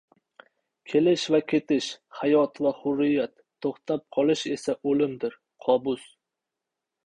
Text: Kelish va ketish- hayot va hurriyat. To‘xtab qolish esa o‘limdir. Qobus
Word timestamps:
Kelish 0.91 1.25
va 1.35 1.41
ketish- 1.51 1.89
hayot 2.21 2.63
va 2.67 2.73
hurriyat. 2.79 3.37
To‘xtab 3.67 4.05
qolish 4.19 4.45
esa 4.57 4.79
o‘limdir. 4.93 5.41
Qobus 5.69 6.13